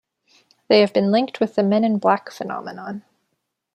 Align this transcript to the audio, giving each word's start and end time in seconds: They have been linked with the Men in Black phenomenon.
They 0.67 0.79
have 0.79 0.93
been 0.93 1.11
linked 1.11 1.39
with 1.39 1.53
the 1.53 1.61
Men 1.61 1.83
in 1.83 1.99
Black 1.99 2.31
phenomenon. 2.31 3.03